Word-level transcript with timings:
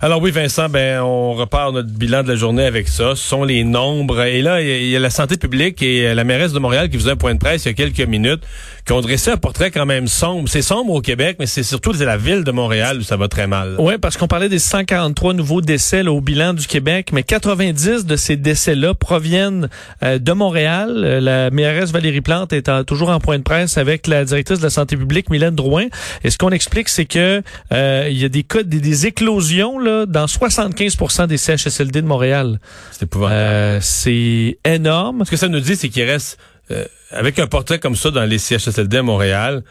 Alors 0.00 0.22
oui, 0.22 0.30
Vincent, 0.30 0.68
ben 0.68 1.00
on 1.00 1.32
repart 1.34 1.72
notre 1.72 1.88
bilan 1.88 2.22
de 2.22 2.28
la 2.28 2.36
journée 2.36 2.64
avec 2.64 2.86
ça. 2.86 3.16
Ce 3.16 3.28
sont 3.28 3.42
les 3.42 3.64
nombres. 3.64 4.22
Et 4.22 4.42
là, 4.42 4.62
il 4.62 4.86
y, 4.86 4.94
a 4.94 5.00
la 5.00 5.10
santé 5.10 5.36
publique 5.36 5.82
et 5.82 6.14
la 6.14 6.22
mairesse 6.22 6.52
de 6.52 6.60
Montréal 6.60 6.88
qui 6.88 6.96
faisait 6.98 7.10
un 7.10 7.16
point 7.16 7.34
de 7.34 7.40
presse 7.40 7.64
il 7.64 7.68
y 7.68 7.70
a 7.72 7.74
quelques 7.74 8.08
minutes, 8.08 8.44
qui 8.88 8.94
ont 8.94 9.02
dressé 9.02 9.30
un 9.30 9.36
portrait 9.36 9.70
quand 9.70 9.84
même 9.84 10.08
sombre. 10.08 10.48
C'est 10.48 10.62
sombre 10.62 10.94
au 10.94 11.02
Québec, 11.02 11.36
mais 11.38 11.44
c'est 11.44 11.62
surtout 11.62 11.92
la 11.92 12.16
ville 12.16 12.42
de 12.42 12.50
Montréal 12.50 12.96
où 12.96 13.02
ça 13.02 13.18
va 13.18 13.28
très 13.28 13.46
mal. 13.46 13.76
Oui, 13.78 13.98
parce 13.98 14.16
qu'on 14.16 14.28
parlait 14.28 14.48
des 14.48 14.58
143 14.58 15.34
nouveaux 15.34 15.60
décès 15.60 16.06
au 16.08 16.22
bilan 16.22 16.54
du 16.54 16.66
Québec, 16.66 17.10
mais 17.12 17.22
90 17.22 18.06
de 18.06 18.16
ces 18.16 18.36
décès-là 18.36 18.94
proviennent 18.94 19.68
euh, 20.02 20.18
de 20.18 20.32
Montréal. 20.32 21.02
Euh, 21.04 21.20
la 21.20 21.50
mairesse 21.50 21.92
Valérie 21.92 22.22
Plante 22.22 22.54
est 22.54 22.70
toujours 22.86 23.10
en 23.10 23.20
point 23.20 23.36
de 23.36 23.42
presse 23.42 23.76
avec 23.76 24.06
la 24.06 24.24
directrice 24.24 24.58
de 24.58 24.64
la 24.64 24.70
santé 24.70 24.96
publique, 24.96 25.28
Mylène 25.28 25.54
Drouin. 25.54 25.88
Et 26.24 26.30
ce 26.30 26.38
qu'on 26.38 26.48
explique, 26.48 26.88
c'est 26.88 27.04
que 27.04 27.42
euh, 27.74 28.08
il 28.10 28.16
y 28.16 28.24
a 28.24 28.30
des 28.30 28.42
cas, 28.42 28.62
des, 28.62 28.80
des 28.80 29.06
éclosions 29.06 29.78
dans 30.06 30.24
75% 30.24 31.26
des 31.26 31.36
CHSLD 31.36 32.00
de 32.00 32.06
Montréal. 32.06 32.58
C'est 32.92 33.02
épouvantable. 33.02 33.38
Euh, 33.38 33.78
c'est 33.82 34.58
énorme. 34.64 35.26
Ce 35.26 35.30
que 35.30 35.36
ça 35.36 35.48
nous 35.48 35.60
dit, 35.60 35.76
c'est 35.76 35.90
qu'il 35.90 36.04
reste, 36.04 36.38
avec 37.10 37.38
un 37.38 37.46
portrait 37.46 37.78
comme 37.78 37.96
ça 37.96 38.10
dans 38.10 38.24
les 38.24 38.38
CHSLD 38.38 38.98
à 38.98 39.02
Montréal, 39.02 39.62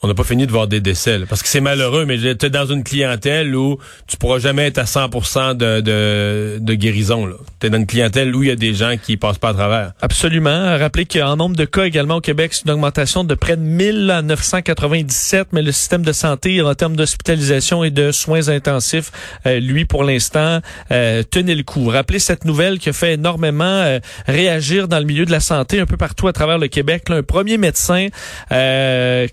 on 0.00 0.06
n'a 0.06 0.14
pas 0.14 0.22
fini 0.22 0.46
de 0.46 0.52
voir 0.52 0.68
des 0.68 0.80
décès. 0.80 1.18
parce 1.28 1.42
que 1.42 1.48
c'est 1.48 1.60
malheureux, 1.60 2.04
mais 2.04 2.18
tu 2.18 2.46
es 2.46 2.50
dans 2.50 2.66
une 2.66 2.84
clientèle 2.84 3.54
où 3.56 3.78
tu 4.06 4.16
pourras 4.16 4.38
jamais 4.38 4.66
être 4.66 4.78
à 4.78 4.84
100% 4.84 5.56
de, 5.56 5.80
de, 5.80 6.58
de 6.60 6.74
guérison. 6.74 7.28
Tu 7.58 7.66
es 7.66 7.70
dans 7.70 7.78
une 7.78 7.86
clientèle 7.86 8.34
où 8.34 8.44
il 8.44 8.48
y 8.48 8.52
a 8.52 8.56
des 8.56 8.74
gens 8.74 8.94
qui 8.96 9.16
passent 9.16 9.38
pas 9.38 9.48
à 9.48 9.54
travers. 9.54 9.92
Absolument. 10.00 10.78
Rappelez 10.78 11.04
qu'en 11.04 11.36
nombre 11.36 11.56
de 11.56 11.64
cas 11.64 11.84
également 11.84 12.16
au 12.16 12.20
Québec, 12.20 12.54
c'est 12.54 12.64
une 12.64 12.70
augmentation 12.70 13.24
de 13.24 13.34
près 13.34 13.56
de 13.56 13.62
1997, 13.62 15.48
mais 15.52 15.62
le 15.62 15.72
système 15.72 16.02
de 16.02 16.12
santé 16.12 16.62
en 16.62 16.74
termes 16.74 16.94
d'hospitalisation 16.94 17.82
et 17.82 17.90
de 17.90 18.12
soins 18.12 18.48
intensifs, 18.48 19.10
euh, 19.46 19.58
lui, 19.58 19.84
pour 19.84 20.04
l'instant, 20.04 20.60
euh, 20.92 21.24
tenait 21.24 21.56
le 21.56 21.64
coup. 21.64 21.88
Rappelez 21.88 22.20
cette 22.20 22.44
nouvelle 22.44 22.78
qui 22.78 22.90
a 22.90 22.92
fait 22.92 23.14
énormément 23.14 23.64
euh, 23.64 23.98
réagir 24.26 24.86
dans 24.86 25.00
le 25.00 25.06
milieu 25.06 25.24
de 25.24 25.32
la 25.32 25.40
santé 25.40 25.80
un 25.80 25.86
peu 25.86 25.96
partout 25.96 26.28
à 26.28 26.32
travers 26.32 26.58
le 26.58 26.68
Québec. 26.68 27.04
un 27.08 27.22
premier 27.24 27.58
médecin 27.58 28.08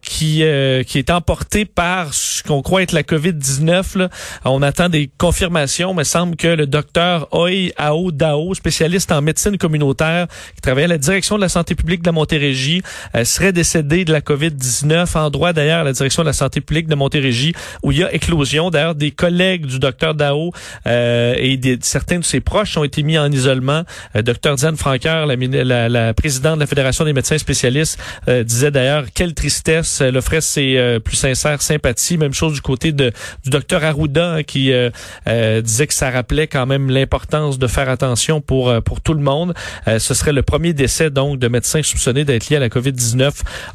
qui 0.00 0.42
euh, 0.54 0.82
qui 0.82 0.98
est 0.98 1.10
emporté 1.10 1.64
par 1.64 2.14
ce 2.14 2.42
qu'on 2.42 2.62
croit 2.62 2.82
être 2.82 2.92
la 2.92 3.02
COVID-19. 3.02 4.08
On 4.44 4.62
attend 4.62 4.88
des 4.88 5.10
confirmations, 5.18 5.94
mais 5.94 6.04
semble 6.04 6.36
que 6.36 6.48
le 6.48 6.66
docteur 6.66 7.28
Oi 7.32 7.72
Ao 7.76 8.12
Dao, 8.12 8.54
spécialiste 8.54 9.10
en 9.12 9.20
médecine 9.20 9.58
communautaire, 9.58 10.26
qui 10.54 10.60
travaillait 10.60 10.84
à 10.84 10.88
la 10.88 10.98
direction 10.98 11.36
de 11.36 11.40
la 11.40 11.48
santé 11.48 11.74
publique 11.74 12.02
de 12.02 12.06
la 12.06 12.12
Montérégie, 12.12 12.82
euh, 13.14 13.24
serait 13.24 13.52
décédé 13.52 14.04
de 14.04 14.12
la 14.12 14.20
COVID-19, 14.20 15.16
en 15.18 15.30
droit 15.30 15.52
d'ailleurs 15.52 15.80
à 15.80 15.84
la 15.84 15.92
direction 15.92 16.22
de 16.22 16.28
la 16.28 16.32
santé 16.32 16.60
publique 16.60 16.86
de 16.86 16.94
Montérégie, 16.94 17.54
où 17.82 17.90
il 17.92 17.98
y 17.98 18.04
a 18.04 18.12
éclosion. 18.14 18.70
D'ailleurs, 18.70 18.94
des 18.94 19.10
collègues 19.10 19.66
du 19.66 19.78
docteur 19.78 20.14
Dao 20.14 20.52
euh, 20.86 21.34
et 21.36 21.56
des, 21.56 21.78
certains 21.82 22.20
de 22.20 22.24
ses 22.24 22.40
proches 22.40 22.76
ont 22.76 22.84
été 22.84 23.02
mis 23.02 23.18
en 23.18 23.30
isolement. 23.30 23.82
docteur 24.14 24.54
Diane 24.56 24.76
Franqueur, 24.76 25.26
la, 25.26 25.88
la, 25.88 26.14
présidente 26.14 26.56
de 26.56 26.60
la 26.60 26.66
Fédération 26.66 27.04
des 27.04 27.12
médecins 27.12 27.38
spécialistes, 27.38 27.98
disait 28.44 28.70
d'ailleurs 28.70 29.06
quelle 29.14 29.34
tristesse 29.34 30.00
le 30.00 30.20
c'est 30.44 30.76
euh, 30.76 31.00
plus 31.00 31.16
sincère 31.16 31.60
sympathie. 31.62 32.18
Même 32.18 32.34
chose 32.34 32.54
du 32.54 32.60
côté 32.60 32.92
de, 32.92 33.12
du 33.42 33.50
docteur 33.50 33.82
Arruda 33.84 34.34
hein, 34.34 34.42
qui 34.42 34.72
euh, 34.72 34.90
euh, 35.26 35.60
disait 35.60 35.86
que 35.86 35.94
ça 35.94 36.10
rappelait 36.10 36.46
quand 36.46 36.66
même 36.66 36.90
l'importance 36.90 37.58
de 37.58 37.66
faire 37.66 37.88
attention 37.88 38.40
pour 38.40 38.72
pour 38.82 39.00
tout 39.00 39.14
le 39.14 39.20
monde. 39.20 39.54
ce 39.86 40.14
serait 40.14 40.32
le 40.32 40.42
premier 40.42 40.72
décès 40.72 41.10
donc 41.10 41.38
de 41.38 41.48
médecins 41.48 41.82
soupçonnés 41.82 42.24
d'être 42.24 42.48
liés 42.48 42.56
à 42.56 42.60
la 42.60 42.68
COVID-19 42.68 43.32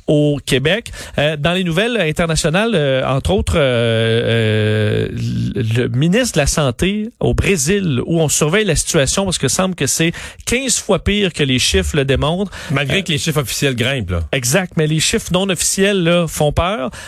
au 0.07 0.39
Québec. 0.45 0.91
dans 1.17 1.53
les 1.53 1.63
nouvelles 1.63 1.99
internationales, 1.99 2.75
entre 3.05 3.31
autres, 3.31 3.57
le 3.57 5.07
ministre 5.87 6.35
de 6.35 6.39
la 6.39 6.47
Santé 6.47 7.09
au 7.19 7.33
Brésil, 7.33 8.01
où 8.05 8.19
on 8.19 8.29
surveille 8.29 8.65
la 8.65 8.75
situation 8.75 9.25
parce 9.25 9.37
que 9.37 9.47
semble 9.47 9.75
que 9.75 9.87
c'est 9.87 10.13
15 10.45 10.79
fois 10.79 10.99
pire 11.03 11.33
que 11.33 11.43
les 11.43 11.59
chiffres 11.59 11.95
le 11.95 12.05
démontrent. 12.05 12.51
Malgré 12.71 13.03
que 13.03 13.11
les 13.11 13.17
chiffres 13.17 13.41
officiels 13.41 13.75
grimpent. 13.75 14.11
Là. 14.11 14.21
Exact, 14.31 14.73
mais 14.77 14.87
les 14.87 14.99
chiffres 14.99 15.29
non 15.31 15.49
officiels 15.49 16.03
là, 16.03 16.27
font 16.27 16.51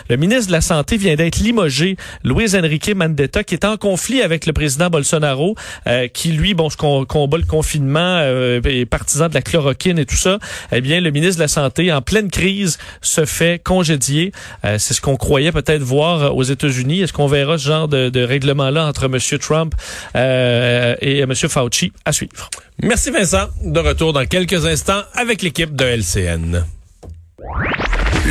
le 0.08 0.16
ministre 0.16 0.46
de 0.46 0.52
la 0.52 0.60
Santé 0.60 0.96
vient 0.96 1.14
d'être 1.14 1.38
limogé, 1.38 1.96
Luis 2.24 2.56
Enrique 2.56 2.94
Mandetta, 2.94 3.44
qui 3.44 3.54
est 3.54 3.64
en 3.64 3.76
conflit 3.76 4.22
avec 4.22 4.46
le 4.46 4.52
président 4.52 4.88
Bolsonaro, 4.88 5.54
euh, 5.86 6.08
qui 6.08 6.32
lui, 6.32 6.54
bon, 6.54 6.68
combat 6.78 7.38
le 7.38 7.44
confinement, 7.44 8.18
euh, 8.22 8.60
est 8.64 8.86
partisan 8.86 9.28
de 9.28 9.34
la 9.34 9.42
chloroquine 9.42 9.98
et 9.98 10.06
tout 10.06 10.16
ça. 10.16 10.38
Eh 10.72 10.80
bien, 10.80 11.00
le 11.00 11.10
ministre 11.10 11.36
de 11.36 11.42
la 11.42 11.48
Santé, 11.48 11.92
en 11.92 12.02
pleine 12.02 12.30
crise, 12.30 12.78
se 13.00 13.24
fait 13.24 13.62
congédier. 13.62 14.32
Euh, 14.64 14.78
c'est 14.78 14.94
ce 14.94 15.00
qu'on 15.00 15.16
croyait 15.16 15.52
peut-être 15.52 15.82
voir 15.82 16.34
aux 16.36 16.42
États-Unis. 16.42 17.02
Est-ce 17.02 17.12
qu'on 17.12 17.26
verra 17.26 17.58
ce 17.58 17.66
genre 17.66 17.88
de, 17.88 18.08
de 18.08 18.22
règlement-là 18.24 18.86
entre 18.86 19.04
M. 19.04 19.18
Trump 19.38 19.74
euh, 20.16 20.94
et 21.00 21.20
M. 21.20 21.34
Fauci 21.34 21.92
à 22.04 22.12
suivre? 22.12 22.50
Merci 22.82 23.10
Vincent. 23.10 23.48
De 23.64 23.80
retour 23.80 24.12
dans 24.12 24.26
quelques 24.26 24.66
instants 24.66 25.02
avec 25.14 25.42
l'équipe 25.42 25.74
de 25.74 25.84
LCN. 25.84 26.64